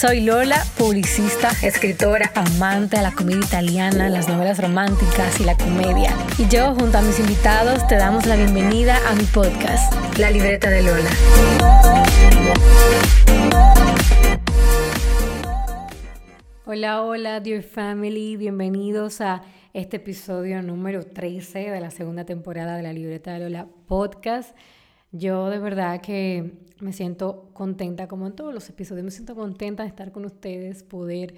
Soy 0.00 0.22
Lola, 0.22 0.64
publicista, 0.78 1.50
escritora, 1.62 2.32
amante 2.34 2.96
de 2.96 3.02
la 3.02 3.12
comedia 3.12 3.44
italiana, 3.44 4.08
las 4.08 4.30
novelas 4.30 4.58
románticas 4.58 5.38
y 5.38 5.44
la 5.44 5.58
comedia. 5.58 6.16
Y 6.38 6.48
yo, 6.48 6.74
junto 6.74 6.96
a 6.96 7.02
mis 7.02 7.20
invitados, 7.20 7.86
te 7.86 7.96
damos 7.96 8.24
la 8.24 8.36
bienvenida 8.36 8.96
a 9.06 9.14
mi 9.14 9.24
podcast, 9.24 9.92
La 10.18 10.30
Libreta 10.30 10.70
de 10.70 10.84
Lola. 10.84 11.10
Hola, 16.64 17.02
hola, 17.02 17.40
dear 17.40 17.62
family, 17.62 18.38
bienvenidos 18.38 19.20
a 19.20 19.42
este 19.74 19.98
episodio 19.98 20.62
número 20.62 21.02
13 21.02 21.70
de 21.70 21.80
la 21.82 21.90
segunda 21.90 22.24
temporada 22.24 22.78
de 22.78 22.84
La 22.84 22.94
Libreta 22.94 23.34
de 23.34 23.40
Lola 23.40 23.68
podcast. 23.86 24.56
Yo 25.12 25.50
de 25.50 25.58
verdad 25.58 26.00
que 26.00 26.69
me 26.80 26.92
siento 26.92 27.50
contenta, 27.52 28.08
como 28.08 28.26
en 28.26 28.34
todos 28.34 28.54
los 28.54 28.68
episodios, 28.68 29.04
me 29.04 29.10
siento 29.10 29.34
contenta 29.34 29.82
de 29.82 29.88
estar 29.88 30.12
con 30.12 30.24
ustedes, 30.24 30.82
poder 30.82 31.34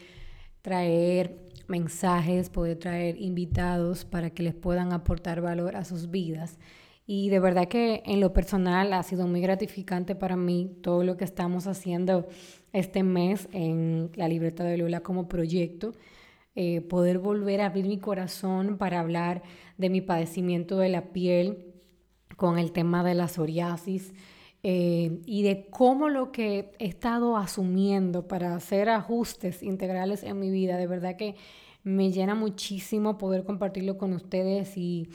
traer 0.63 1.49
mensajes, 1.67 2.51
poder 2.51 2.79
traer 2.79 3.21
invitados 3.21 4.05
para 4.05 4.31
que 4.31 4.43
les 4.43 4.55
puedan 4.55 4.93
aportar 4.93 5.41
valor 5.41 5.77
a 5.77 5.85
sus 5.85 6.11
vidas. 6.11 6.59
Y 7.07 7.31
de 7.31 7.41
verdad 7.41 7.69
que 7.69 8.03
en 8.07 8.21
lo 8.21 8.33
personal 8.33 8.93
ha 8.93 9.03
sido 9.03 9.27
muy 9.27 9.41
gratificante 9.41 10.15
para 10.15 10.37
mí 10.37 10.79
todo 10.83 11.03
lo 11.03 11.17
que 11.17 11.25
estamos 11.25 11.67
haciendo 11.67 12.29
este 12.73 13.03
mes 13.03 13.49
en 13.53 14.11
la 14.15 14.29
libreta 14.29 14.65
de 14.65 14.79
Lola 14.79 15.01
como 15.01 15.29
proyecto. 15.29 15.93
Eh, 16.55 16.81
poder 16.83 17.19
volver 17.19 17.61
a 17.61 17.67
abrir 17.67 17.87
mi 17.87 17.99
corazón 17.99 18.77
para 18.77 19.01
hablar 19.01 19.43
de 19.79 19.91
mi 19.91 20.01
padecimiento 20.01 20.79
de 20.79 20.91
la 20.91 21.13
piel, 21.13 21.73
con 22.37 22.59
el 22.59 22.73
tema 22.73 23.03
de 23.03 23.15
la 23.15 23.29
psoriasis 23.29 24.13
eh, 24.65 25.21
y 25.27 25.43
de 25.43 25.67
cómo 25.71 26.09
lo 26.09 26.31
que 26.31 26.71
he 26.79 26.87
estado 26.87 27.37
asumiendo 27.37 28.29
para 28.29 28.55
hacer 28.55 28.89
ajustes 28.89 29.63
integrales 29.63 30.23
en 30.23 30.39
mi 30.39 30.51
vida, 30.51 30.77
de 30.77 30.87
verdad 30.87 31.17
que 31.17 31.35
me 31.83 32.13
llena 32.13 32.37
muchísimo 32.37 33.19
poder 33.19 33.45
compartirlo 33.45 33.99
con 33.99 34.13
ustedes 34.13 34.77
y, 34.77 35.09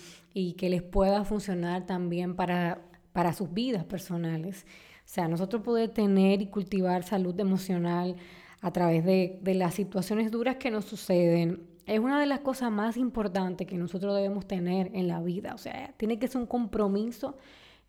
que 0.58 0.70
les 0.70 0.84
pueda 0.84 1.24
funcionar 1.24 1.88
también 1.88 2.36
para, 2.36 2.82
para 3.12 3.34
sus 3.34 3.52
vidas 3.52 3.86
personales. 3.86 4.66
O 5.00 5.10
sea, 5.10 5.28
nosotros 5.28 5.64
poder 5.64 5.90
tener 5.90 6.42
y 6.42 6.48
cultivar 6.48 7.04
salud 7.04 7.40
emocional 7.40 8.18
a 8.62 8.72
través 8.72 9.04
de, 9.04 9.40
de 9.42 9.56
las 9.56 9.74
situaciones 9.74 10.30
duras 10.30 10.58
que 10.58 10.70
nos 10.70 10.86
suceden, 10.86 11.66
es 11.88 12.00
una 12.00 12.20
de 12.20 12.28
las 12.28 12.42
cosas 12.42 12.70
más 12.70 12.98
importantes 12.98 13.66
que 13.66 13.78
nosotros 13.78 14.14
debemos 14.14 14.46
tener 14.46 14.92
en 14.94 15.08
la 15.08 15.22
vida. 15.22 15.56
O 15.56 15.58
sea, 15.58 15.94
tiene 15.98 16.20
que 16.20 16.28
ser 16.28 16.42
un 16.42 16.48
compromiso 16.48 17.38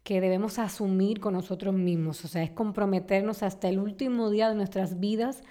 que 0.08 0.20
debemos 0.22 0.58
asumir 0.58 1.20
con 1.20 1.34
nosotros 1.34 1.74
mismos. 1.74 2.24
O 2.24 2.28
sea, 2.28 2.42
es 2.42 2.50
comprometernos 2.50 3.42
hasta 3.42 3.68
el 3.68 3.78
último 3.78 4.30
día 4.30 4.48
de 4.48 4.54
nuestras 4.54 5.00
vidas 5.00 5.42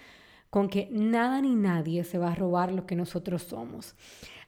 con 0.49 0.67
que 0.67 0.89
nada 0.91 1.39
ni 1.41 1.53
nadie 1.53 2.03
se 2.03 2.17
va 2.17 2.31
a 2.31 2.35
robar 2.35 2.71
lo 2.71 2.87
que 2.87 2.95
nosotros 2.95 3.43
somos. 3.43 3.93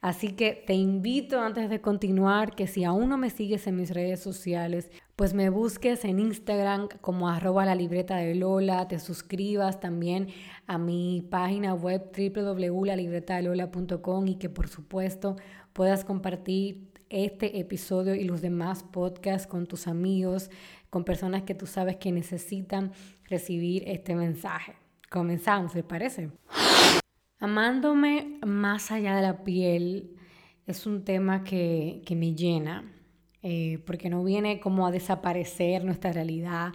Así 0.02 0.30
que 0.30 0.64
te 0.66 0.74
invito 0.74 1.40
antes 1.40 1.70
de 1.70 1.80
continuar 1.80 2.56
que 2.56 2.66
si 2.66 2.86
aún 2.86 3.10
no 3.10 3.18
me 3.18 3.30
sigues 3.30 3.68
en 3.68 3.76
mis 3.76 3.92
redes 3.92 4.20
sociales, 4.20 4.90
pues 5.16 5.36
me 5.36 5.52
busques 5.52 6.04
en 6.06 6.18
Instagram 6.18 6.88
como 7.02 7.30
arroba 7.30 7.66
la 7.66 7.76
libreta 7.76 8.18
de 8.18 8.34
Lola, 8.34 8.88
te 8.88 8.98
suscribas 8.98 9.80
también 9.80 10.30
a 10.66 10.80
mi 10.80 11.24
página 11.30 11.76
web 11.76 12.10
www.lalibretadelola.com 12.18 14.28
y 14.28 14.38
que 14.38 14.50
por 14.50 14.70
supuesto 14.70 15.36
puedas 15.72 16.04
compartir 16.04 16.89
este 17.10 17.60
episodio 17.60 18.16
y 18.16 18.24
los 18.24 18.42
demás 18.42 18.84
podcasts 18.84 19.48
con 19.48 19.66
tus 19.66 19.88
amigos, 19.88 20.50
con 20.90 21.04
personas 21.04 21.44
que 21.44 21.56
tú 21.56 21.66
sabes 21.66 21.98
que 21.98 22.12
necesitan 22.12 22.92
recibir 23.26 23.84
este 23.88 24.16
mensaje. 24.16 24.74
Comenzamos, 25.10 25.74
¿les 25.76 25.84
parece? 25.84 26.30
Amándome 27.40 28.40
más 28.46 28.92
allá 28.92 29.16
de 29.16 29.22
la 29.22 29.44
piel 29.44 30.16
es 30.68 30.86
un 30.86 31.04
tema 31.04 31.44
que, 31.44 32.04
me 32.16 32.36
llena, 32.36 32.92
eh, 33.42 33.80
porque 33.88 34.10
no 34.10 34.24
viene 34.24 34.60
como 34.60 34.86
a 34.86 34.92
desaparecer 34.92 35.84
nuestra 35.84 36.12
realidad. 36.12 36.74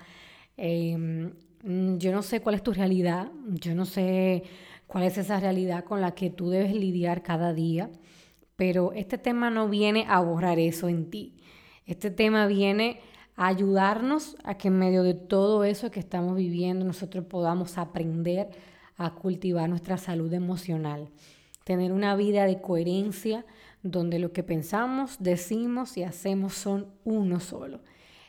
Em, 0.56 1.32
yo 1.62 2.12
no 2.12 2.22
sé 2.22 2.40
cuál 2.40 2.56
es 2.56 2.62
tu 2.62 2.72
realidad, 2.72 3.30
yo 3.46 3.74
no 3.74 3.84
sé 3.84 4.42
cuál 4.86 5.04
es 5.04 5.16
esa 5.16 5.38
realidad 5.38 5.84
con 5.84 6.00
la 6.00 6.14
que 6.14 6.30
tú 6.30 6.50
debes 6.50 6.74
lidiar 6.74 7.22
cada 7.22 7.54
día, 7.54 7.90
pero 8.56 8.92
este 8.92 9.18
tema 9.18 9.50
no 9.50 9.68
viene 9.68 10.06
a 10.08 10.20
borrar 10.20 10.58
eso 10.58 10.88
en 10.88 11.10
ti. 11.10 11.36
Este 11.86 12.10
tema 12.10 12.46
viene 12.46 13.00
a 13.36 13.48
ayudarnos 13.48 14.36
a 14.44 14.56
que 14.56 14.68
en 14.68 14.78
medio 14.78 15.02
de 15.02 15.14
todo 15.14 15.64
eso 15.64 15.90
que 15.90 16.00
estamos 16.00 16.36
viviendo 16.36 16.84
nosotros 16.84 17.24
podamos 17.26 17.78
aprender 17.78 18.50
a 18.96 19.14
cultivar 19.14 19.68
nuestra 19.68 19.98
salud 19.98 20.32
emocional, 20.32 21.08
tener 21.64 21.92
una 21.92 22.14
vida 22.14 22.46
de 22.46 22.60
coherencia 22.60 23.44
donde 23.82 24.18
lo 24.18 24.32
que 24.32 24.42
pensamos, 24.42 25.16
decimos 25.18 25.96
y 25.96 26.04
hacemos 26.04 26.54
son 26.54 26.86
uno 27.04 27.40
solo. 27.40 27.80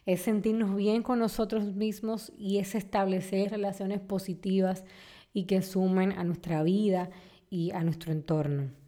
Es 0.06 0.22
sentirnos 0.22 0.76
bien 0.76 1.02
con 1.02 1.20
nosotros 1.20 1.64
mismos 1.76 2.32
y 2.38 2.58
es 2.58 2.76
establecer 2.76 3.52
relaciones 3.52 4.02
positivas 4.02 4.84
y 5.34 5.46
que 5.46 5.62
sumen 5.62 6.12
a 6.12 6.24
nuestra 6.24 6.62
vida 6.64 7.10
y 7.50 7.72
a 7.72 7.84
nuestro 7.84 8.12
entorno. 8.12 8.85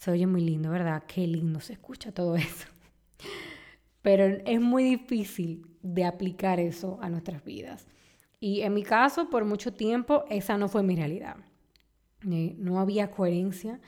Se 0.00 0.10
oye 0.10 0.26
muy 0.26 0.40
lindo, 0.40 0.70
¿verdad? 0.70 1.02
Qué 1.06 1.26
lindo 1.26 1.60
se 1.60 1.74
escucha 1.74 2.10
todo 2.10 2.34
eso. 2.34 2.66
Pero 4.02 4.24
es 4.24 4.58
muy 4.58 4.82
difícil 4.82 5.66
de 5.82 6.06
aplicar 6.06 6.58
eso 6.58 6.98
a 7.02 7.10
nuestras 7.10 7.44
vidas. 7.44 7.86
Y 8.40 8.62
en 8.62 8.72
mi 8.72 8.82
caso, 8.82 9.28
por 9.28 9.44
mucho 9.44 9.74
tiempo, 9.74 10.24
esa 10.30 10.56
no 10.56 10.68
fue 10.68 10.82
mi 10.82 10.96
realidad. 10.96 11.36
Eh, 12.30 12.54
no 12.56 12.80
había 12.80 13.10
coherencia 13.10 13.78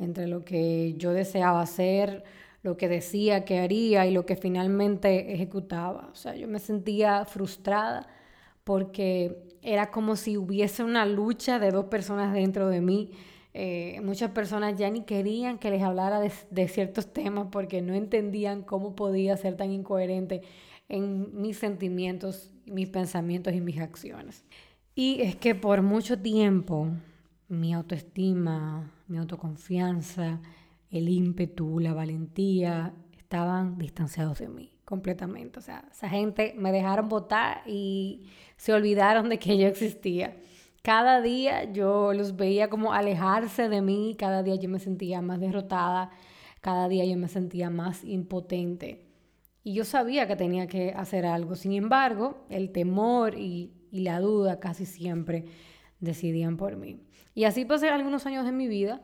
entre 0.00 0.26
lo 0.26 0.44
que 0.44 0.94
yo 0.96 1.12
deseaba 1.12 1.62
hacer, 1.62 2.24
lo 2.64 2.76
que 2.76 2.88
decía 2.88 3.44
que 3.44 3.60
haría 3.60 4.06
y 4.06 4.10
lo 4.10 4.26
que 4.26 4.34
finalmente 4.34 5.32
ejecutaba. 5.32 6.08
O 6.10 6.16
sea, 6.16 6.34
yo 6.34 6.48
me 6.48 6.58
sentía 6.58 7.24
frustrada 7.26 8.08
porque 8.64 9.56
era 9.62 9.92
como 9.92 10.16
si 10.16 10.36
hubiese 10.36 10.82
una 10.82 11.06
lucha 11.06 11.60
de 11.60 11.70
dos 11.70 11.84
personas 11.84 12.34
dentro 12.34 12.68
de 12.68 12.80
mí. 12.80 13.12
Eh, 13.52 14.00
muchas 14.04 14.30
personas 14.30 14.78
ya 14.78 14.90
ni 14.90 15.02
querían 15.02 15.58
que 15.58 15.70
les 15.70 15.82
hablara 15.82 16.20
de, 16.20 16.32
de, 16.50 16.68
ciertos 16.68 17.12
temas 17.12 17.48
porque 17.50 17.82
no 17.82 17.94
entendían 17.94 18.62
cómo 18.62 18.94
podía 18.94 19.36
ser 19.36 19.56
tan 19.56 19.72
incoherente 19.72 20.42
en 20.88 21.40
mis 21.40 21.58
sentimientos, 21.58 22.52
mis 22.66 22.88
pensamientos 22.88 23.54
y 23.54 23.60
mis 23.60 23.78
acciones. 23.78 24.44
Y 24.94 25.20
es 25.22 25.36
que 25.36 25.54
por 25.54 25.82
mucho 25.82 26.18
tiempo 26.18 26.88
mi 27.48 27.74
autoestima, 27.74 28.92
mi 29.08 29.18
autoconfianza, 29.18 30.40
el 30.90 31.08
ímpetu, 31.08 31.80
la 31.80 31.94
valentía 31.94 32.92
estaban 33.16 33.78
distanciados 33.78 34.38
de 34.38 34.48
mí 34.48 34.70
completamente. 34.84 35.58
O 35.58 35.62
sea, 35.62 35.84
esa 35.90 36.08
gente 36.08 36.54
me 36.56 36.72
dejaron 36.72 37.08
votar 37.08 37.62
y 37.66 38.26
se 38.56 38.72
olvidaron 38.72 39.28
de 39.28 39.38
que 39.38 39.56
yo 39.56 39.68
existía. 39.68 40.36
Cada 40.82 41.20
día 41.20 41.70
yo 41.72 42.14
los 42.14 42.36
veía 42.36 42.70
como 42.70 42.92
alejarse 42.92 43.68
de 43.68 43.82
mí, 43.82 44.16
cada 44.18 44.42
día 44.42 44.54
yo 44.54 44.68
me 44.68 44.78
sentía 44.78 45.20
más 45.20 45.38
derrotada, 45.38 46.10
cada 46.60 46.88
día 46.88 47.04
yo 47.04 47.16
me 47.18 47.28
sentía 47.28 47.68
más 47.68 48.02
impotente. 48.04 49.06
Y 49.62 49.74
yo 49.74 49.84
sabía 49.84 50.26
que 50.26 50.36
tenía 50.36 50.66
que 50.66 50.92
hacer 50.92 51.26
algo. 51.26 51.54
Sin 51.54 51.72
embargo, 51.72 52.46
el 52.48 52.72
temor 52.72 53.34
y, 53.36 53.74
la 53.92 54.20
duda 54.20 54.60
casi 54.60 54.86
siempre 54.86 55.46
decidían 55.98 56.56
por 56.56 56.76
mí. 56.76 57.00
Y 57.34 57.44
así 57.44 57.64
pasé 57.64 57.88
algunos 57.88 58.24
años 58.24 58.44
de 58.44 58.52
mi 58.52 58.68
vida 58.68 59.02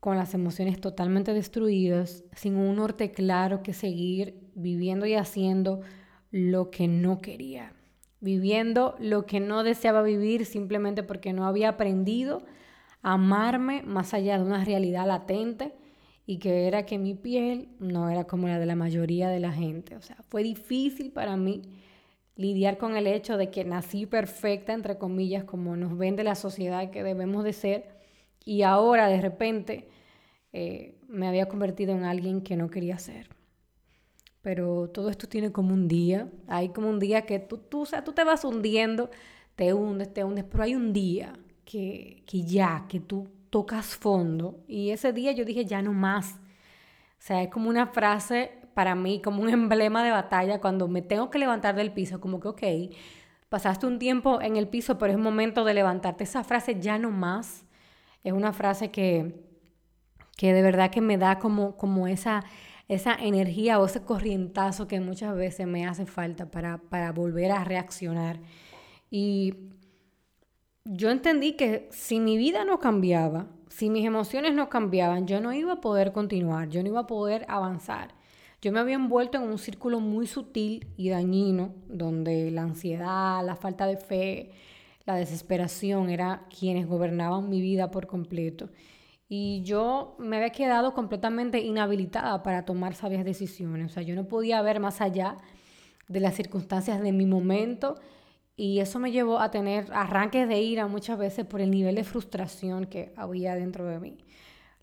con 0.00 0.16
las 0.16 0.34
emociones 0.34 0.80
totalmente 0.80 1.32
destruidas, 1.32 2.24
sin 2.32 2.56
un 2.56 2.76
norte 2.76 3.12
claro 3.12 3.62
que 3.62 3.72
seguir, 3.72 4.50
viviendo 4.54 5.06
y 5.06 5.14
haciendo 5.14 5.80
lo 6.30 6.70
que 6.70 6.88
no 6.88 7.20
quería, 7.20 7.72
viviendo 8.24 8.96
lo 8.98 9.26
que 9.26 9.38
no 9.38 9.62
deseaba 9.62 10.02
vivir 10.02 10.46
simplemente 10.46 11.02
porque 11.02 11.34
no 11.34 11.46
había 11.46 11.68
aprendido 11.68 12.42
a 13.02 13.12
amarme 13.12 13.82
más 13.82 14.14
allá 14.14 14.38
de 14.38 14.44
una 14.44 14.64
realidad 14.64 15.06
latente 15.06 15.74
y 16.26 16.38
que 16.38 16.66
era 16.66 16.86
que 16.86 16.98
mi 16.98 17.14
piel 17.14 17.68
no 17.78 18.08
era 18.08 18.24
como 18.24 18.48
la 18.48 18.58
de 18.58 18.64
la 18.64 18.76
mayoría 18.76 19.28
de 19.28 19.40
la 19.40 19.52
gente. 19.52 19.94
O 19.94 20.00
sea, 20.00 20.16
fue 20.30 20.42
difícil 20.42 21.12
para 21.12 21.36
mí 21.36 21.60
lidiar 22.34 22.78
con 22.78 22.96
el 22.96 23.06
hecho 23.06 23.36
de 23.36 23.50
que 23.50 23.62
nací 23.62 24.06
perfecta, 24.06 24.72
entre 24.72 24.96
comillas, 24.96 25.44
como 25.44 25.76
nos 25.76 25.96
vende 25.98 26.24
la 26.24 26.34
sociedad 26.34 26.90
que 26.90 27.02
debemos 27.02 27.44
de 27.44 27.52
ser, 27.52 27.88
y 28.42 28.62
ahora 28.62 29.08
de 29.08 29.20
repente 29.20 29.88
eh, 30.54 30.98
me 31.08 31.28
había 31.28 31.46
convertido 31.46 31.92
en 31.92 32.04
alguien 32.04 32.40
que 32.40 32.56
no 32.56 32.70
quería 32.70 32.98
ser. 32.98 33.28
Pero 34.44 34.90
todo 34.90 35.08
esto 35.08 35.26
tiene 35.26 35.52
como 35.52 35.72
un 35.72 35.88
día, 35.88 36.28
hay 36.48 36.68
como 36.68 36.90
un 36.90 37.00
día 37.00 37.22
que 37.22 37.38
tú, 37.38 37.56
tú, 37.56 37.86
sea, 37.86 38.04
tú 38.04 38.12
te 38.12 38.24
vas 38.24 38.44
hundiendo, 38.44 39.10
te 39.56 39.72
hundes, 39.72 40.12
te 40.12 40.22
hundes, 40.22 40.44
pero 40.44 40.64
hay 40.64 40.74
un 40.74 40.92
día 40.92 41.32
que, 41.64 42.22
que 42.26 42.42
ya, 42.42 42.84
que 42.86 43.00
tú 43.00 43.26
tocas 43.48 43.96
fondo 43.96 44.62
y 44.68 44.90
ese 44.90 45.14
día 45.14 45.32
yo 45.32 45.46
dije 45.46 45.64
ya 45.64 45.80
no 45.80 45.94
más. 45.94 46.34
O 46.34 47.26
sea, 47.26 47.42
es 47.42 47.48
como 47.48 47.70
una 47.70 47.86
frase 47.86 48.52
para 48.74 48.94
mí, 48.94 49.22
como 49.22 49.42
un 49.42 49.48
emblema 49.60 50.04
de 50.04 50.10
batalla 50.10 50.60
cuando 50.60 50.88
me 50.88 51.00
tengo 51.00 51.30
que 51.30 51.38
levantar 51.38 51.74
del 51.74 51.90
piso, 51.92 52.20
como 52.20 52.38
que, 52.38 52.48
ok, 52.48 52.62
pasaste 53.48 53.86
un 53.86 53.98
tiempo 53.98 54.42
en 54.42 54.58
el 54.58 54.68
piso, 54.68 54.98
pero 54.98 55.10
es 55.10 55.18
momento 55.18 55.64
de 55.64 55.72
levantarte. 55.72 56.24
Esa 56.24 56.44
frase 56.44 56.78
ya 56.80 56.98
no 56.98 57.10
más 57.10 57.64
es 58.22 58.34
una 58.34 58.52
frase 58.52 58.90
que, 58.90 59.42
que 60.36 60.52
de 60.52 60.60
verdad 60.60 60.90
que 60.90 61.00
me 61.00 61.16
da 61.16 61.38
como, 61.38 61.78
como 61.78 62.06
esa 62.08 62.44
esa 62.88 63.14
energía 63.14 63.80
o 63.80 63.86
ese 63.86 64.02
corrientazo 64.02 64.86
que 64.86 65.00
muchas 65.00 65.34
veces 65.34 65.66
me 65.66 65.86
hace 65.86 66.06
falta 66.06 66.50
para, 66.50 66.78
para 66.78 67.12
volver 67.12 67.50
a 67.52 67.64
reaccionar. 67.64 68.40
Y 69.10 69.54
yo 70.84 71.10
entendí 71.10 71.52
que 71.52 71.88
si 71.90 72.20
mi 72.20 72.36
vida 72.36 72.64
no 72.64 72.78
cambiaba, 72.78 73.46
si 73.68 73.90
mis 73.90 74.04
emociones 74.04 74.54
no 74.54 74.68
cambiaban, 74.68 75.26
yo 75.26 75.40
no 75.40 75.52
iba 75.52 75.74
a 75.74 75.80
poder 75.80 76.12
continuar, 76.12 76.68
yo 76.68 76.82
no 76.82 76.88
iba 76.88 77.00
a 77.00 77.06
poder 77.06 77.46
avanzar. 77.48 78.14
Yo 78.60 78.72
me 78.72 78.80
había 78.80 78.94
envuelto 78.94 79.38
en 79.38 79.44
un 79.44 79.58
círculo 79.58 80.00
muy 80.00 80.26
sutil 80.26 80.86
y 80.96 81.10
dañino, 81.10 81.74
donde 81.88 82.50
la 82.50 82.62
ansiedad, 82.62 83.44
la 83.44 83.56
falta 83.56 83.86
de 83.86 83.96
fe, 83.96 84.52
la 85.04 85.16
desesperación 85.16 86.08
era 86.08 86.46
quienes 86.48 86.86
gobernaban 86.86 87.50
mi 87.50 87.60
vida 87.60 87.90
por 87.90 88.06
completo 88.06 88.70
y 89.36 89.62
yo 89.62 90.14
me 90.20 90.36
había 90.36 90.50
quedado 90.50 90.94
completamente 90.94 91.58
inhabilitada 91.58 92.44
para 92.44 92.64
tomar 92.64 92.94
sabias 92.94 93.24
decisiones. 93.24 93.90
O 93.90 93.92
sea, 93.92 94.04
yo 94.04 94.14
no 94.14 94.28
podía 94.28 94.62
ver 94.62 94.78
más 94.78 95.00
allá 95.00 95.38
de 96.06 96.20
las 96.20 96.36
circunstancias 96.36 97.02
de 97.02 97.10
mi 97.10 97.26
momento 97.26 97.96
y 98.56 98.78
eso 98.78 99.00
me 99.00 99.10
llevó 99.10 99.40
a 99.40 99.50
tener 99.50 99.92
arranques 99.92 100.46
de 100.46 100.60
ira 100.60 100.86
muchas 100.86 101.18
veces 101.18 101.44
por 101.46 101.60
el 101.60 101.72
nivel 101.72 101.96
de 101.96 102.04
frustración 102.04 102.86
que 102.86 103.12
había 103.16 103.56
dentro 103.56 103.84
de 103.86 103.98
mí. 103.98 104.18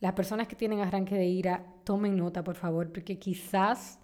Las 0.01 0.11
personas 0.13 0.49
que 0.49 0.57
tienen 0.57 0.81
arranques 0.81 1.17
de 1.17 1.27
ira, 1.27 1.65
tomen 1.85 2.17
nota, 2.17 2.43
por 2.43 2.55
favor, 2.55 2.91
porque 2.91 3.19
quizás 3.19 3.99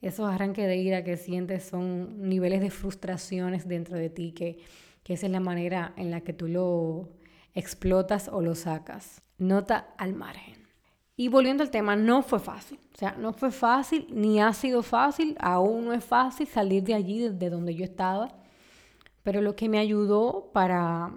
esos 0.00 0.26
arranques 0.26 0.66
de 0.66 0.76
ira 0.76 1.04
que 1.04 1.18
sientes 1.18 1.64
son 1.64 2.30
niveles 2.30 2.62
de 2.62 2.70
frustraciones 2.70 3.68
dentro 3.68 3.98
de 3.98 4.08
ti, 4.08 4.32
que, 4.32 4.58
que 5.02 5.12
esa 5.12 5.26
es 5.26 5.32
la 5.32 5.40
manera 5.40 5.92
en 5.98 6.10
la 6.10 6.22
que 6.22 6.32
tú 6.32 6.48
lo 6.48 7.10
explotas 7.54 8.28
o 8.28 8.40
lo 8.40 8.54
sacas. 8.54 9.22
Nota 9.42 9.88
al 9.98 10.14
margen. 10.14 10.68
Y 11.16 11.26
volviendo 11.26 11.64
al 11.64 11.70
tema, 11.70 11.96
no 11.96 12.22
fue 12.22 12.38
fácil. 12.38 12.78
O 12.94 12.96
sea, 12.96 13.16
no 13.18 13.32
fue 13.32 13.50
fácil, 13.50 14.06
ni 14.10 14.40
ha 14.40 14.52
sido 14.52 14.84
fácil, 14.84 15.36
aún 15.40 15.86
no 15.86 15.92
es 15.92 16.04
fácil 16.04 16.46
salir 16.46 16.84
de 16.84 16.94
allí, 16.94 17.28
de 17.28 17.50
donde 17.50 17.74
yo 17.74 17.84
estaba. 17.84 18.28
Pero 19.24 19.40
lo 19.40 19.56
que 19.56 19.68
me 19.68 19.80
ayudó 19.80 20.50
para, 20.52 21.12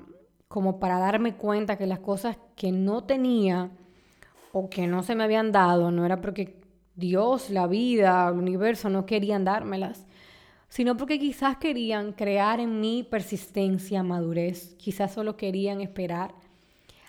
como 0.48 0.80
para 0.80 0.98
darme 0.98 1.36
cuenta 1.36 1.78
que 1.78 1.86
las 1.86 2.00
cosas 2.00 2.38
que 2.56 2.72
no 2.72 3.04
tenía 3.04 3.70
o 4.52 4.72
que 4.72 4.88
no 4.88 5.04
se 5.04 5.14
me 5.14 5.24
habían 5.24 5.52
dado, 5.52 5.92
no 5.92 6.04
era 6.04 6.20
porque 6.20 6.60
Dios, 6.96 7.52
la 7.52 7.68
vida, 7.68 8.30
el 8.30 8.40
universo 8.40 8.90
no 8.90 9.06
querían 9.06 9.46
dármelas, 9.46 10.08
sino 10.68 10.98
porque 10.98 11.20
quizás 11.20 11.58
querían 11.58 12.14
crear 12.14 12.60
en 12.60 12.80
mí 12.80 13.08
persistencia, 13.08 14.02
madurez, 14.02 14.74
quizás 14.80 15.14
solo 15.14 15.38
querían 15.38 15.80
esperar 15.80 16.34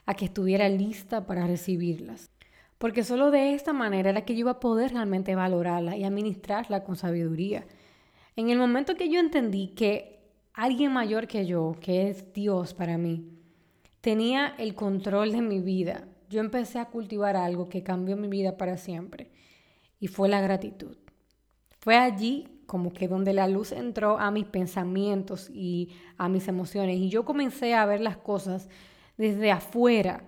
a 0.07 0.15
que 0.15 0.25
estuviera 0.25 0.69
lista 0.69 1.27
para 1.27 1.47
recibirlas. 1.47 2.31
Porque 2.79 3.05
solo 3.05 3.31
de 3.31 3.55
esta 3.55 3.73
manera 3.73 4.11
era 4.11 4.25
que 4.25 4.35
yo 4.35 4.41
iba 4.41 4.53
a 4.53 4.61
poder 4.61 4.93
realmente 4.93 5.35
valorarla 5.35 5.97
y 5.97 6.05
administrarla 6.05 6.85
con 6.85 6.97
sabiduría. 6.97 7.67
En 8.37 8.51
el 8.51 8.59
momento 8.59 8.97
que 8.97 9.09
yo 9.09 9.19
entendí 9.19 9.69
que 9.69 10.21
alguien 10.53 10.93
mayor 10.93 11.27
que 11.27 11.47
yo, 11.47 11.77
que 11.81 12.09
es 12.09 12.33
Dios 12.33 12.75
para 12.75 12.99
mí, 12.99 13.29
tenía 14.01 14.55
el 14.59 14.75
control 14.75 15.33
de 15.33 15.43
mi 15.43 15.61
vida, 15.61 16.07
yo 16.29 16.41
empecé 16.41 16.79
a 16.79 16.87
cultivar 16.87 17.37
algo 17.37 17.69
que 17.69 17.83
cambió 17.83 18.17
mi 18.17 18.29
vida 18.29 18.57
para 18.57 18.77
siempre 18.77 19.31
y 19.99 20.09
fue 20.09 20.29
la 20.29 20.41
gratitud. 20.41 20.97
Fue 21.81 21.97
allí 21.97 22.49
como 22.67 22.93
que 22.93 23.09
donde 23.09 23.33
la 23.33 23.49
luz 23.49 23.73
entró 23.73 24.19
a 24.19 24.31
mis 24.31 24.45
pensamientos 24.45 25.49
y 25.51 25.91
a 26.19 26.29
mis 26.29 26.49
emociones 26.49 26.99
y 26.99 27.09
yo 27.09 27.25
comencé 27.25 27.75
a 27.75 27.87
ver 27.87 28.01
las 28.01 28.17
cosas 28.17 28.69
desde 29.17 29.51
afuera 29.51 30.25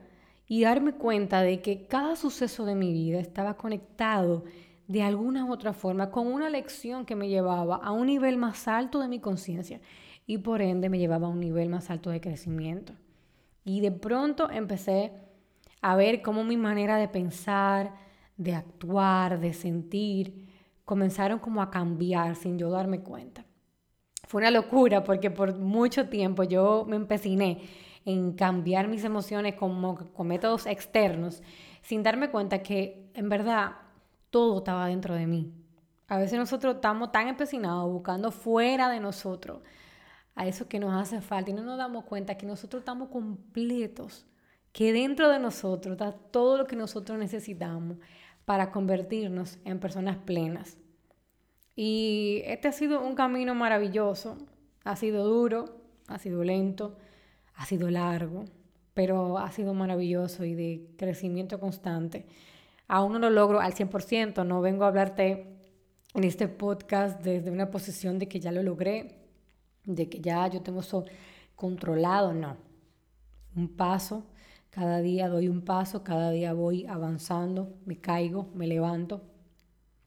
y 0.46 0.62
darme 0.62 0.92
cuenta 0.92 1.42
de 1.42 1.60
que 1.60 1.86
cada 1.86 2.16
suceso 2.16 2.64
de 2.64 2.74
mi 2.74 2.92
vida 2.92 3.20
estaba 3.20 3.56
conectado 3.56 4.44
de 4.86 5.02
alguna 5.02 5.44
u 5.44 5.52
otra 5.52 5.74
forma 5.74 6.10
con 6.10 6.26
una 6.26 6.48
lección 6.48 7.04
que 7.04 7.14
me 7.14 7.28
llevaba 7.28 7.76
a 7.76 7.92
un 7.92 8.06
nivel 8.06 8.38
más 8.38 8.66
alto 8.66 9.00
de 9.00 9.08
mi 9.08 9.20
conciencia 9.20 9.80
y 10.26 10.38
por 10.38 10.62
ende 10.62 10.88
me 10.88 10.98
llevaba 10.98 11.26
a 11.26 11.30
un 11.30 11.40
nivel 11.40 11.68
más 11.68 11.90
alto 11.90 12.10
de 12.10 12.20
crecimiento. 12.20 12.94
Y 13.64 13.80
de 13.80 13.92
pronto 13.92 14.50
empecé 14.50 15.12
a 15.82 15.94
ver 15.94 16.22
cómo 16.22 16.42
mi 16.42 16.56
manera 16.56 16.96
de 16.96 17.08
pensar, 17.08 17.94
de 18.38 18.54
actuar, 18.54 19.40
de 19.40 19.52
sentir, 19.52 20.48
comenzaron 20.86 21.38
como 21.38 21.60
a 21.60 21.70
cambiar 21.70 22.34
sin 22.34 22.58
yo 22.58 22.70
darme 22.70 23.00
cuenta. 23.00 23.44
Fue 24.26 24.40
una 24.40 24.50
locura 24.50 25.04
porque 25.04 25.30
por 25.30 25.58
mucho 25.58 26.08
tiempo 26.08 26.44
yo 26.44 26.86
me 26.88 26.96
empeciné 26.96 27.60
en 28.08 28.32
cambiar 28.32 28.88
mis 28.88 29.04
emociones 29.04 29.54
como 29.54 29.94
con 30.14 30.28
métodos 30.28 30.64
externos, 30.64 31.42
sin 31.82 32.02
darme 32.02 32.30
cuenta 32.30 32.62
que 32.62 33.10
en 33.12 33.28
verdad 33.28 33.72
todo 34.30 34.58
estaba 34.58 34.86
dentro 34.86 35.14
de 35.14 35.26
mí. 35.26 35.52
A 36.06 36.16
veces 36.16 36.38
nosotros 36.38 36.76
estamos 36.76 37.12
tan 37.12 37.28
empecinados 37.28 37.92
buscando 37.92 38.30
fuera 38.30 38.88
de 38.88 38.98
nosotros 38.98 39.60
a 40.34 40.46
eso 40.46 40.68
que 40.68 40.80
nos 40.80 40.98
hace 40.98 41.20
falta 41.20 41.50
y 41.50 41.52
no 41.52 41.62
nos 41.62 41.76
damos 41.76 42.04
cuenta 42.04 42.38
que 42.38 42.46
nosotros 42.46 42.80
estamos 42.80 43.10
completos, 43.10 44.26
que 44.72 44.94
dentro 44.94 45.28
de 45.28 45.38
nosotros 45.38 45.92
está 45.92 46.12
todo 46.12 46.56
lo 46.56 46.66
que 46.66 46.76
nosotros 46.76 47.18
necesitamos 47.18 47.98
para 48.46 48.70
convertirnos 48.70 49.58
en 49.66 49.80
personas 49.80 50.16
plenas. 50.16 50.78
Y 51.76 52.40
este 52.46 52.68
ha 52.68 52.72
sido 52.72 53.02
un 53.02 53.14
camino 53.14 53.54
maravilloso, 53.54 54.38
ha 54.82 54.96
sido 54.96 55.26
duro, 55.26 55.82
ha 56.06 56.18
sido 56.18 56.42
lento, 56.42 56.96
ha 57.58 57.66
sido 57.66 57.90
largo, 57.90 58.44
pero 58.94 59.36
ha 59.38 59.50
sido 59.50 59.74
maravilloso 59.74 60.44
y 60.44 60.54
de 60.54 60.94
crecimiento 60.96 61.58
constante. 61.58 62.24
Aún 62.86 63.12
no 63.12 63.18
lo 63.18 63.30
logro 63.30 63.60
al 63.60 63.74
100%, 63.74 64.46
no 64.46 64.60
vengo 64.60 64.84
a 64.84 64.88
hablarte 64.88 65.46
en 66.14 66.24
este 66.24 66.46
podcast 66.48 67.20
desde 67.20 67.50
una 67.50 67.70
posición 67.70 68.18
de 68.18 68.28
que 68.28 68.38
ya 68.40 68.52
lo 68.52 68.62
logré, 68.62 69.18
de 69.84 70.08
que 70.08 70.20
ya 70.20 70.46
yo 70.46 70.62
tengo 70.62 70.80
eso 70.80 71.04
controlado, 71.56 72.32
no. 72.32 72.56
Un 73.56 73.68
paso, 73.76 74.24
cada 74.70 75.00
día 75.00 75.28
doy 75.28 75.48
un 75.48 75.62
paso, 75.62 76.04
cada 76.04 76.30
día 76.30 76.52
voy 76.52 76.86
avanzando, 76.86 77.74
me 77.86 77.98
caigo, 78.00 78.50
me 78.54 78.68
levanto. 78.68 79.22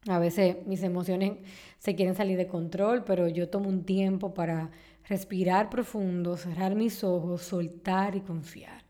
A 0.07 0.19
veces 0.19 0.65
mis 0.65 0.81
emociones 0.83 1.33
se 1.79 1.95
quieren 1.95 2.15
salir 2.15 2.37
de 2.37 2.47
control, 2.47 3.03
pero 3.03 3.27
yo 3.27 3.49
tomo 3.49 3.67
un 3.67 3.83
tiempo 3.83 4.33
para 4.33 4.71
respirar 5.07 5.69
profundo, 5.69 6.37
cerrar 6.37 6.75
mis 6.75 7.03
ojos, 7.03 7.41
soltar 7.41 8.15
y 8.15 8.21
confiar, 8.21 8.83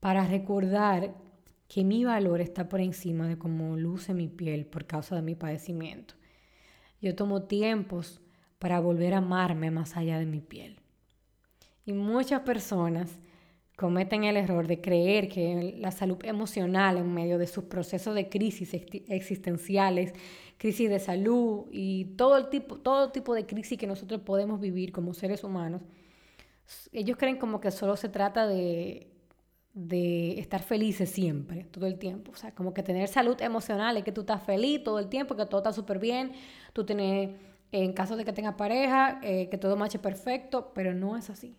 para 0.00 0.26
recordar 0.26 1.14
que 1.68 1.84
mi 1.84 2.04
valor 2.04 2.40
está 2.40 2.68
por 2.68 2.80
encima 2.80 3.26
de 3.26 3.38
cómo 3.38 3.76
luce 3.76 4.14
mi 4.14 4.28
piel 4.28 4.66
por 4.66 4.86
causa 4.86 5.16
de 5.16 5.22
mi 5.22 5.34
padecimiento. 5.34 6.14
Yo 7.00 7.14
tomo 7.14 7.42
tiempos 7.42 8.20
para 8.58 8.80
volver 8.80 9.14
a 9.14 9.18
amarme 9.18 9.70
más 9.70 9.96
allá 9.96 10.18
de 10.18 10.26
mi 10.26 10.40
piel. 10.40 10.80
Y 11.84 11.92
muchas 11.92 12.40
personas 12.42 13.18
cometen 13.76 14.24
el 14.24 14.36
error 14.36 14.66
de 14.66 14.80
creer 14.80 15.28
que 15.28 15.74
la 15.78 15.90
salud 15.90 16.18
emocional 16.24 16.96
en 16.96 17.12
medio 17.12 17.38
de 17.38 17.46
sus 17.46 17.64
procesos 17.64 18.14
de 18.14 18.28
crisis 18.28 18.72
existenciales 18.72 20.14
crisis 20.58 20.88
de 20.88 20.98
salud 20.98 21.66
y 21.72 22.06
todo, 22.16 22.36
el 22.36 22.48
tipo, 22.48 22.78
todo 22.78 23.10
tipo 23.10 23.34
de 23.34 23.46
crisis 23.46 23.78
que 23.78 23.86
nosotros 23.86 24.20
podemos 24.22 24.60
vivir 24.60 24.92
como 24.92 25.14
seres 25.14 25.44
humanos, 25.44 25.82
ellos 26.92 27.16
creen 27.18 27.36
como 27.36 27.60
que 27.60 27.70
solo 27.70 27.96
se 27.96 28.08
trata 28.08 28.46
de, 28.46 29.08
de 29.74 30.38
estar 30.40 30.62
felices 30.62 31.10
siempre, 31.10 31.64
todo 31.64 31.86
el 31.86 31.98
tiempo. 31.98 32.32
O 32.32 32.36
sea, 32.36 32.54
como 32.54 32.72
que 32.72 32.82
tener 32.82 33.08
salud 33.08 33.40
emocional 33.42 33.96
es 33.96 34.04
que 34.04 34.12
tú 34.12 34.22
estás 34.22 34.42
feliz 34.42 34.82
todo 34.82 34.98
el 34.98 35.08
tiempo, 35.08 35.36
que 35.36 35.44
todo 35.46 35.58
está 35.58 35.72
súper 35.72 35.98
bien, 35.98 36.32
tú 36.72 36.84
tienes, 36.84 37.30
en 37.72 37.92
caso 37.92 38.16
de 38.16 38.24
que 38.24 38.32
tengas 38.32 38.54
pareja, 38.54 39.20
eh, 39.22 39.48
que 39.50 39.58
todo 39.58 39.76
marche 39.76 39.98
perfecto, 39.98 40.72
pero 40.74 40.94
no 40.94 41.16
es 41.16 41.28
así. 41.28 41.56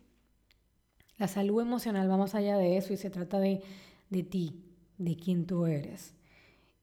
La 1.18 1.28
salud 1.28 1.60
emocional 1.62 2.10
va 2.10 2.16
más 2.16 2.34
allá 2.34 2.56
de 2.58 2.76
eso 2.76 2.92
y 2.92 2.96
se 2.96 3.10
trata 3.10 3.38
de, 3.40 3.62
de 4.10 4.22
ti, 4.22 4.62
de 4.98 5.16
quién 5.16 5.46
tú 5.46 5.66
eres 5.66 6.14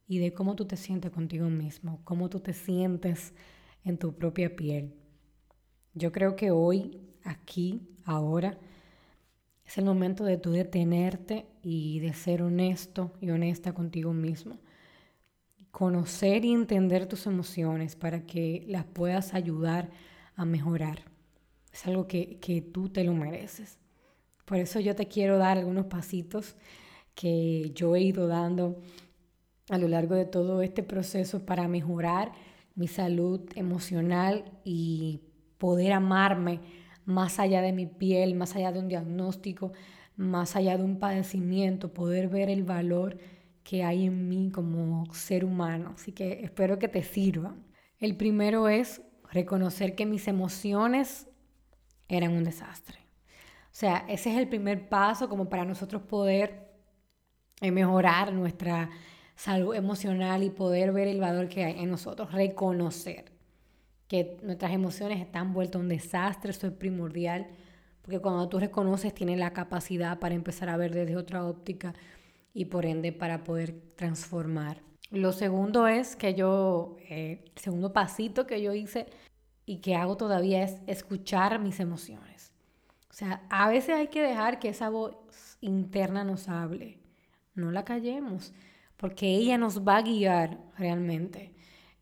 y 0.08 0.20
de 0.20 0.34
cómo 0.34 0.56
tú 0.56 0.66
te 0.66 0.78
sientes 0.78 1.12
contigo 1.12 1.50
mismo, 1.50 2.02
cómo 2.04 2.30
tú 2.30 2.40
te 2.40 2.54
sientes 2.54 3.34
en 3.84 3.98
tu 3.98 4.14
propia 4.16 4.56
piel. 4.56 4.94
Yo 5.94 6.12
creo 6.12 6.36
que 6.36 6.52
hoy, 6.52 7.02
aquí, 7.24 7.88
ahora, 8.06 8.58
es 9.66 9.78
el 9.78 9.86
momento 9.86 10.24
de 10.26 10.38
tú 10.38 10.52
detenerte 10.52 11.48
y 11.62 12.00
de 12.00 12.14
ser 12.14 12.42
honesto 12.44 13.14
y 13.22 13.30
honesta 13.32 13.74
contigo 13.74 14.14
mismo. 14.14 14.60
conocer 15.72 16.46
y 16.46 16.54
entender 16.54 17.08
tus 17.08 17.26
emociones 17.28 17.96
para 17.96 18.26
que 18.26 18.64
las 18.68 18.86
puedas 18.86 19.34
ayudar 19.34 19.90
a 20.36 20.46
mejorar. 20.46 21.06
Es 21.72 21.86
algo 21.88 22.08
que, 22.08 22.38
que 22.40 22.62
tú 22.62 22.90
te 22.90 23.04
lo 23.04 23.14
mereces. 23.14 23.80
Por 24.46 24.58
eso 24.58 24.80
yo 24.80 24.96
te 24.96 25.08
quiero 25.08 25.38
dar 25.38 25.58
algunos 25.58 25.86
pasitos 25.86 26.56
que 27.16 27.72
yo 27.74 27.96
he 27.96 28.02
ido 28.02 28.28
dando 28.28 28.82
a 29.70 29.78
lo 29.78 29.88
largo 29.88 30.16
de 30.16 30.26
todo 30.26 30.62
este 30.62 30.84
proceso 30.84 31.46
para 31.46 31.68
mejorar 31.68 32.32
mi 32.76 32.88
salud 32.88 33.42
emocional 33.56 34.46
y 34.64 35.22
poder 35.58 35.94
amarme 35.94 36.60
más 37.06 37.40
allá 37.40 37.62
de 37.62 37.72
mi 37.72 37.86
piel, 37.86 38.36
más 38.36 38.56
allá 38.56 38.72
de 38.72 38.80
un 38.80 38.88
diagnóstico, 38.88 39.72
más 40.16 40.56
allá 40.56 40.78
de 40.78 40.84
un 40.84 41.00
padecimiento, 41.00 41.94
poder 41.94 42.28
ver 42.30 42.50
el 42.50 42.64
valor 42.64 43.18
que 43.64 43.84
hay 43.84 44.06
en 44.06 44.28
mí 44.28 44.52
como 44.52 45.06
ser 45.14 45.46
humano. 45.46 45.94
Así 45.96 46.12
que 46.12 46.44
espero 46.44 46.80
que 46.80 46.88
te 46.88 47.04
sirva. 47.04 47.56
El 48.00 48.18
primero 48.18 48.68
es 48.68 49.02
reconocer 49.32 49.96
que 49.96 50.06
mis 50.06 50.28
emociones 50.28 51.28
eran 52.10 52.34
un 52.34 52.44
desastre. 52.44 53.03
O 53.74 53.76
sea, 53.76 54.06
ese 54.08 54.32
es 54.32 54.38
el 54.38 54.48
primer 54.48 54.88
paso 54.88 55.28
como 55.28 55.50
para 55.50 55.66
nosotros 55.66 56.04
poder 56.04 56.70
eh, 57.60 57.72
mejorar 57.72 58.32
nuestra 58.32 58.92
salud 59.36 59.74
emocional 59.74 60.44
y 60.44 60.52
poder 60.52 60.92
ver 60.92 61.08
el 61.08 61.20
valor 61.20 61.50
que 61.50 61.64
hay 61.66 61.80
en 61.80 61.90
nosotros, 61.90 62.32
reconocer 62.32 63.32
que 64.08 64.38
nuestras 64.44 64.74
emociones 64.74 65.20
están 65.20 65.54
vueltas 65.54 65.82
un 65.82 65.90
desastre, 65.90 66.52
eso 66.52 66.68
es 66.68 66.74
primordial, 66.74 67.48
porque 68.04 68.20
cuando 68.20 68.48
tú 68.48 68.60
reconoces 68.60 69.12
tienes 69.12 69.40
la 69.40 69.54
capacidad 69.54 70.20
para 70.20 70.36
empezar 70.36 70.70
a 70.70 70.78
ver 70.78 70.94
desde 70.94 71.18
otra 71.18 71.44
óptica 71.44 71.96
y 72.54 72.66
por 72.66 72.86
ende 72.86 73.12
para 73.12 73.44
poder 73.44 73.74
transformar. 73.96 74.84
Lo 75.10 75.32
segundo 75.32 75.88
es 75.88 76.16
que 76.16 76.36
yo, 76.36 76.98
eh, 77.10 77.44
el 77.56 77.62
segundo 77.62 77.92
pasito 77.92 78.46
que 78.46 78.62
yo 78.62 78.72
hice 78.74 79.08
y 79.66 79.78
que 79.78 79.96
hago 79.96 80.16
todavía 80.16 80.62
es 80.62 80.78
escuchar 80.86 81.58
mis 81.58 81.80
emociones. 81.80 82.53
O 83.14 83.16
sea, 83.16 83.44
a 83.52 83.70
veces 83.70 83.92
hay 83.92 84.08
que 84.08 84.24
dejar 84.24 84.58
que 84.58 84.70
esa 84.70 84.90
voz 84.90 85.16
interna 85.62 86.24
nos 86.24 86.50
hable. 86.50 86.98
No 87.54 87.70
la 87.70 87.86
callemos, 87.86 88.54
porque 88.98 89.28
ella 89.28 89.60
nos 89.60 89.88
va 89.88 89.98
a 89.98 90.02
guiar 90.02 90.58
realmente 90.80 91.54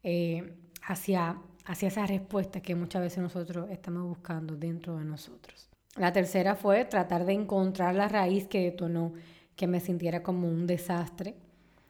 eh, 0.04 0.56
hacia, 0.84 1.38
hacia 1.66 1.90
esa 1.90 2.06
respuesta 2.06 2.62
que 2.62 2.76
muchas 2.76 3.02
veces 3.02 3.22
nosotros 3.22 3.70
estamos 3.72 4.08
buscando 4.08 4.56
dentro 4.56 4.96
de 4.96 5.04
nosotros. 5.04 5.70
La 5.98 6.14
tercera 6.14 6.56
fue 6.56 6.86
tratar 6.86 7.26
de 7.26 7.34
encontrar 7.34 7.94
la 7.94 8.08
raíz 8.08 8.48
que 8.48 8.64
detonó 8.64 9.12
que 9.58 9.68
me 9.68 9.82
sintiera 9.82 10.24
como 10.24 10.48
un 10.48 10.66
desastre. 10.66 11.36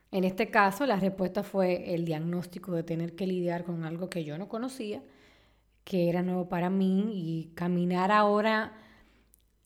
En 0.10 0.24
este 0.24 0.50
caso, 0.50 0.88
la 0.88 0.96
respuesta 0.96 1.44
fue 1.44 1.94
el 1.94 2.06
diagnóstico 2.06 2.72
de 2.72 2.82
tener 2.82 3.16
que 3.16 3.28
lidiar 3.28 3.66
con 3.66 3.84
algo 3.84 4.10
que 4.10 4.24
yo 4.24 4.40
no 4.40 4.50
conocía, 4.50 5.04
que 5.84 6.10
era 6.10 6.24
nuevo 6.24 6.50
para 6.50 6.72
mí 6.72 7.12
y 7.14 7.52
caminar 7.54 8.12
ahora 8.12 8.74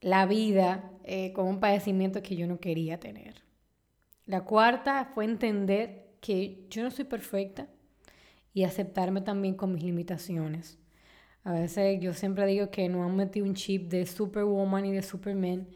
la 0.05 0.27
vida 0.27 0.91
eh, 1.03 1.33
con 1.33 1.47
un 1.47 1.59
padecimiento 1.59 2.21
que 2.21 2.35
yo 2.35 2.45
no 2.45 2.59
quería 2.59 2.99
tener. 2.99 3.41
La 4.27 4.41
cuarta 4.41 5.09
fue 5.15 5.25
entender 5.25 6.11
que 6.21 6.67
yo 6.69 6.83
no 6.83 6.91
soy 6.91 7.05
perfecta 7.05 7.67
y 8.53 8.65
aceptarme 8.65 9.21
también 9.21 9.55
con 9.55 9.73
mis 9.73 9.83
limitaciones. 9.83 10.77
A 11.43 11.53
veces 11.53 11.99
yo 12.01 12.13
siempre 12.13 12.45
digo 12.45 12.69
que 12.69 12.87
no 12.87 13.03
han 13.03 13.15
metido 13.15 13.47
un 13.47 13.55
chip 13.55 13.89
de 13.89 14.05
Superwoman 14.05 14.85
y 14.85 14.91
de 14.91 15.01
Superman 15.01 15.67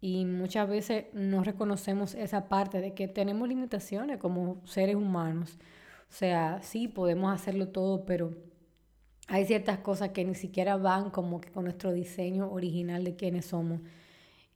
y 0.00 0.26
muchas 0.26 0.68
veces 0.68 1.06
no 1.12 1.42
reconocemos 1.42 2.14
esa 2.14 2.48
parte 2.48 2.80
de 2.80 2.94
que 2.94 3.08
tenemos 3.08 3.48
limitaciones 3.48 4.18
como 4.18 4.64
seres 4.64 4.94
humanos. 4.94 5.58
O 6.08 6.12
sea, 6.12 6.62
sí 6.62 6.86
podemos 6.86 7.34
hacerlo 7.34 7.66
todo, 7.66 8.06
pero 8.06 8.32
hay 9.26 9.44
ciertas 9.44 9.78
cosas 9.78 10.10
que 10.10 10.24
ni 10.24 10.34
siquiera 10.34 10.76
van 10.76 11.10
como 11.10 11.40
que 11.40 11.50
con 11.50 11.64
nuestro 11.64 11.92
diseño 11.92 12.50
original 12.50 13.04
de 13.04 13.16
quiénes 13.16 13.46
somos. 13.46 13.80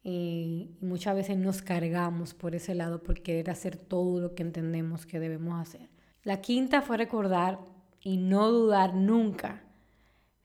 Y, 0.02 0.76
muchas 0.80 1.14
veces 1.14 1.36
nos 1.36 1.60
cargamos 1.60 2.34
por 2.34 2.54
ese 2.54 2.74
lado 2.74 3.02
por 3.02 3.20
querer 3.20 3.50
hacer 3.50 3.76
todo 3.76 4.20
lo 4.20 4.34
que 4.34 4.42
entendemos 4.42 5.06
que 5.06 5.20
debemos 5.20 5.60
hacer. 5.60 5.90
La 6.22 6.40
quinta 6.40 6.82
fue 6.82 6.96
recordar 6.96 7.58
y 8.00 8.16
no 8.16 8.50
dudar 8.50 8.94
nunca 8.94 9.62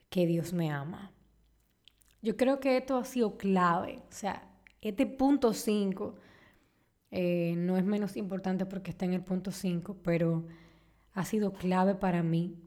que 0.09 0.25
Dios 0.25 0.53
me 0.53 0.71
ama. 0.71 1.11
Yo 2.21 2.35
creo 2.35 2.59
que 2.59 2.77
esto 2.77 2.97
ha 2.97 3.05
sido 3.05 3.37
clave. 3.37 4.01
O 4.09 4.11
sea, 4.11 4.49
este 4.81 5.05
punto 5.05 5.53
5 5.53 6.15
eh, 7.11 7.53
no 7.57 7.77
es 7.77 7.85
menos 7.85 8.17
importante 8.17 8.65
porque 8.65 8.91
está 8.91 9.05
en 9.05 9.13
el 9.13 9.23
punto 9.23 9.51
5, 9.51 9.97
pero 10.03 10.47
ha 11.13 11.23
sido 11.23 11.53
clave 11.53 11.95
para 11.95 12.23
mí 12.23 12.64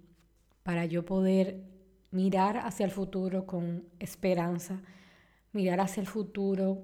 para 0.68 0.84
yo 0.84 1.02
poder 1.02 1.64
mirar 2.10 2.58
hacia 2.58 2.84
el 2.84 2.90
futuro 2.90 3.46
con 3.46 3.86
esperanza, 3.98 4.82
mirar 5.54 5.80
hacia 5.80 6.02
el 6.02 6.06
futuro 6.06 6.82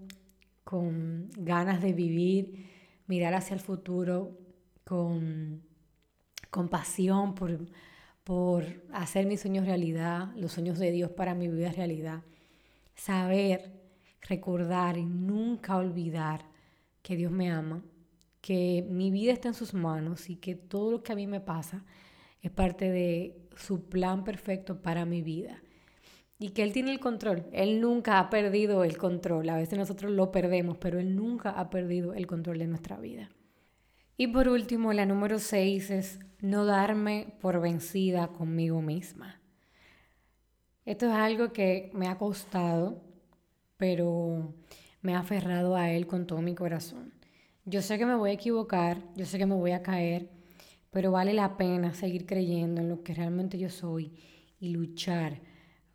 con 0.64 1.28
ganas 1.36 1.82
de 1.82 1.92
vivir, 1.92 2.70
mirar 3.08 3.34
hacia 3.34 3.52
el 3.52 3.60
futuro 3.60 4.38
con, 4.84 5.60
con 6.48 6.70
pasión 6.70 7.34
por, 7.34 7.58
por 8.24 8.64
hacer 8.90 9.26
mis 9.26 9.42
sueños 9.42 9.66
realidad, 9.66 10.32
los 10.34 10.52
sueños 10.52 10.78
de 10.78 10.90
Dios 10.90 11.10
para 11.10 11.34
mi 11.34 11.48
vida 11.48 11.70
realidad. 11.70 12.22
Saber, 12.94 13.70
recordar 14.22 14.96
y 14.96 15.04
nunca 15.04 15.76
olvidar 15.76 16.46
que 17.02 17.16
Dios 17.16 17.30
me 17.30 17.50
ama, 17.50 17.84
que 18.40 18.82
mi 18.88 19.10
vida 19.10 19.34
está 19.34 19.48
en 19.48 19.54
sus 19.54 19.74
manos 19.74 20.30
y 20.30 20.36
que 20.36 20.54
todo 20.54 20.90
lo 20.90 21.02
que 21.02 21.12
a 21.12 21.16
mí 21.16 21.26
me 21.26 21.40
pasa 21.42 21.84
es 22.40 22.50
parte 22.50 22.90
de 22.90 23.43
su 23.56 23.88
plan 23.88 24.24
perfecto 24.24 24.82
para 24.82 25.04
mi 25.04 25.22
vida. 25.22 25.62
Y 26.38 26.50
que 26.50 26.62
Él 26.62 26.72
tiene 26.72 26.90
el 26.90 27.00
control. 27.00 27.46
Él 27.52 27.80
nunca 27.80 28.18
ha 28.18 28.28
perdido 28.28 28.84
el 28.84 28.98
control. 28.98 29.48
A 29.48 29.56
veces 29.56 29.78
nosotros 29.78 30.12
lo 30.12 30.32
perdemos, 30.32 30.76
pero 30.78 30.98
Él 30.98 31.14
nunca 31.16 31.50
ha 31.50 31.70
perdido 31.70 32.12
el 32.14 32.26
control 32.26 32.58
de 32.58 32.66
nuestra 32.66 32.98
vida. 32.98 33.30
Y 34.16 34.28
por 34.28 34.48
último, 34.48 34.92
la 34.92 35.06
número 35.06 35.38
seis 35.38 35.90
es 35.90 36.20
no 36.40 36.66
darme 36.66 37.34
por 37.40 37.60
vencida 37.60 38.28
conmigo 38.28 38.82
misma. 38.82 39.40
Esto 40.84 41.06
es 41.06 41.12
algo 41.12 41.52
que 41.52 41.90
me 41.94 42.08
ha 42.08 42.18
costado, 42.18 43.02
pero 43.76 44.54
me 45.00 45.14
ha 45.14 45.20
aferrado 45.20 45.76
a 45.76 45.90
Él 45.90 46.06
con 46.06 46.26
todo 46.26 46.42
mi 46.42 46.54
corazón. 46.54 47.12
Yo 47.64 47.80
sé 47.80 47.96
que 47.96 48.04
me 48.06 48.14
voy 48.14 48.30
a 48.30 48.34
equivocar, 48.34 48.98
yo 49.16 49.24
sé 49.24 49.38
que 49.38 49.46
me 49.46 49.54
voy 49.54 49.70
a 49.70 49.82
caer, 49.82 50.28
pero 50.94 51.10
vale 51.10 51.34
la 51.34 51.56
pena 51.56 51.92
seguir 51.92 52.24
creyendo 52.24 52.80
en 52.80 52.88
lo 52.88 53.02
que 53.02 53.14
realmente 53.14 53.58
yo 53.58 53.68
soy 53.68 54.12
y 54.60 54.68
luchar 54.68 55.40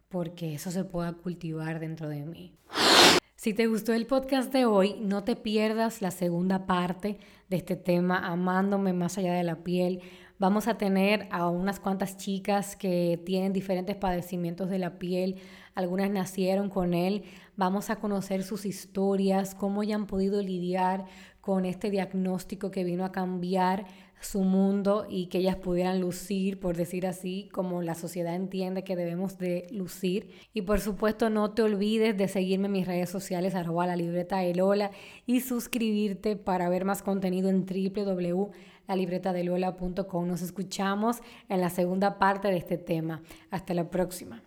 porque 0.09 0.53
eso 0.55 0.71
se 0.71 0.83
pueda 0.83 1.13
cultivar 1.13 1.79
dentro 1.79 2.09
de 2.09 2.25
mí. 2.25 2.53
Si 3.37 3.53
te 3.53 3.67
gustó 3.67 3.93
el 3.93 4.05
podcast 4.05 4.51
de 4.51 4.65
hoy, 4.65 4.97
no 4.99 5.23
te 5.23 5.37
pierdas 5.37 6.01
la 6.01 6.11
segunda 6.11 6.65
parte 6.65 7.17
de 7.47 7.55
este 7.55 7.77
tema, 7.77 8.27
amándome 8.27 8.91
más 8.91 9.17
allá 9.17 9.33
de 9.33 9.43
la 9.43 9.63
piel. 9.63 10.01
Vamos 10.39 10.69
a 10.69 10.77
tener 10.77 11.27
a 11.31 11.49
unas 11.49 11.81
cuantas 11.81 12.15
chicas 12.15 12.77
que 12.77 13.21
tienen 13.25 13.51
diferentes 13.51 13.97
padecimientos 13.97 14.69
de 14.69 14.79
la 14.79 14.97
piel, 14.97 15.35
algunas 15.75 16.09
nacieron 16.09 16.69
con 16.69 16.93
él. 16.93 17.23
Vamos 17.57 17.89
a 17.89 17.97
conocer 17.97 18.43
sus 18.43 18.65
historias, 18.65 19.53
cómo 19.53 19.83
ya 19.83 19.95
han 19.95 20.07
podido 20.07 20.41
lidiar 20.41 21.03
con 21.41 21.65
este 21.65 21.89
diagnóstico 21.89 22.71
que 22.71 22.85
vino 22.85 23.03
a 23.03 23.11
cambiar 23.11 23.85
su 24.21 24.41
mundo 24.41 25.07
y 25.09 25.27
que 25.27 25.39
ellas 25.39 25.55
pudieran 25.57 25.99
lucir, 25.99 26.59
por 26.59 26.77
decir 26.77 27.05
así, 27.05 27.49
como 27.51 27.81
la 27.81 27.95
sociedad 27.95 28.35
entiende 28.35 28.83
que 28.83 28.95
debemos 28.95 29.37
de 29.37 29.67
lucir. 29.71 30.29
Y 30.53 30.61
por 30.61 30.79
supuesto 30.79 31.29
no 31.29 31.51
te 31.51 31.63
olvides 31.63 32.17
de 32.17 32.27
seguirme 32.27 32.67
en 32.67 32.73
mis 32.73 32.87
redes 32.87 33.09
sociales 33.09 33.55
arroba 33.55 33.87
la 33.87 33.95
libreta 33.95 34.37
de 34.37 34.55
Lola 34.55 34.91
y 35.25 35.41
suscribirte 35.41 36.35
para 36.35 36.69
ver 36.69 36.85
más 36.85 37.01
contenido 37.01 37.49
en 37.49 37.65
www.lalibretadelola.com. 38.89 40.27
Nos 40.27 40.41
escuchamos 40.41 41.17
en 41.47 41.61
la 41.61 41.69
segunda 41.69 42.17
parte 42.17 42.47
de 42.49 42.57
este 42.57 42.77
tema. 42.77 43.21
Hasta 43.51 43.73
la 43.73 43.89
próxima. 43.89 44.41